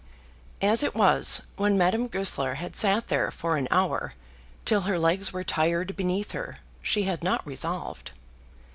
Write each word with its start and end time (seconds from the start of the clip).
As 0.63 0.81
it 0.81 0.95
was, 0.95 1.43
when 1.57 1.77
Madame 1.77 2.07
Goesler 2.07 2.55
had 2.55 2.75
sat 2.75 3.07
there 3.07 3.29
for 3.29 3.55
an 3.55 3.67
hour, 3.69 4.13
till 4.65 4.81
her 4.89 4.97
legs 4.97 5.31
were 5.31 5.43
tired 5.43 5.95
beneath 5.95 6.31
her, 6.31 6.57
she 6.81 7.03
had 7.03 7.23
not 7.23 7.45
resolved. 7.45 8.09